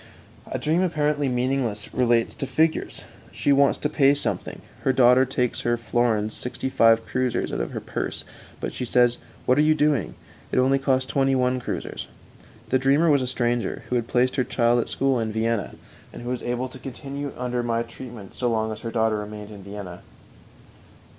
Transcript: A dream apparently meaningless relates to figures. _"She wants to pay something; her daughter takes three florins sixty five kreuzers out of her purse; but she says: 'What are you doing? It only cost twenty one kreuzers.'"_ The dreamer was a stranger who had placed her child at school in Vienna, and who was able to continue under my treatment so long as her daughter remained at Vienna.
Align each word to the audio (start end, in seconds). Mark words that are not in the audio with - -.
A 0.49 0.57
dream 0.57 0.81
apparently 0.81 1.29
meaningless 1.29 1.93
relates 1.93 2.33
to 2.33 2.47
figures. 2.47 3.03
_"She 3.31 3.53
wants 3.53 3.77
to 3.77 3.87
pay 3.87 4.15
something; 4.15 4.63
her 4.81 4.91
daughter 4.91 5.25
takes 5.25 5.61
three 5.61 5.77
florins 5.77 6.33
sixty 6.33 6.69
five 6.69 7.05
kreuzers 7.05 7.53
out 7.53 7.61
of 7.61 7.69
her 7.69 7.79
purse; 7.79 8.23
but 8.59 8.73
she 8.73 8.83
says: 8.83 9.19
'What 9.45 9.59
are 9.59 9.61
you 9.61 9.75
doing? 9.75 10.15
It 10.51 10.57
only 10.57 10.79
cost 10.79 11.07
twenty 11.07 11.35
one 11.35 11.61
kreuzers.'"_ 11.61 12.07
The 12.69 12.79
dreamer 12.79 13.11
was 13.11 13.21
a 13.21 13.27
stranger 13.27 13.83
who 13.89 13.95
had 13.95 14.07
placed 14.07 14.37
her 14.37 14.43
child 14.43 14.79
at 14.79 14.89
school 14.89 15.19
in 15.19 15.31
Vienna, 15.31 15.75
and 16.11 16.23
who 16.23 16.29
was 16.29 16.41
able 16.41 16.67
to 16.69 16.79
continue 16.79 17.31
under 17.37 17.61
my 17.61 17.83
treatment 17.83 18.33
so 18.33 18.49
long 18.49 18.71
as 18.71 18.79
her 18.79 18.89
daughter 18.89 19.17
remained 19.17 19.51
at 19.51 19.59
Vienna. 19.59 20.01